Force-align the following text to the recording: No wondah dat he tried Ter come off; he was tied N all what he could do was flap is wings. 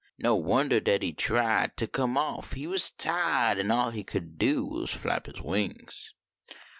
No 0.17 0.35
wondah 0.35 0.81
dat 0.83 1.03
he 1.03 1.13
tried 1.13 1.77
Ter 1.77 1.85
come 1.85 2.17
off; 2.17 2.53
he 2.53 2.65
was 2.65 2.89
tied 2.89 3.59
N 3.59 3.69
all 3.69 3.85
what 3.85 3.93
he 3.93 4.03
could 4.03 4.39
do 4.39 4.65
was 4.65 4.89
flap 4.89 5.27
is 5.29 5.43
wings. 5.43 6.15